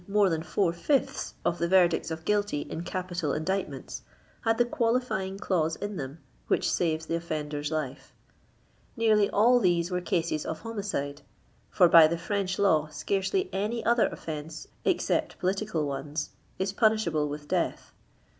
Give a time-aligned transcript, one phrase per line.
[0.07, 4.01] more than four fifths of the verdicts of guilty in capital indictments,
[4.43, 8.11] had the qualifying clause in them which saves the offender's life.
[8.97, 11.21] Nearly all these were cases of homicide,
[11.69, 17.47] for by the French law soaicely any other offense, except political ones, is punishable with
[17.47, 17.93] death.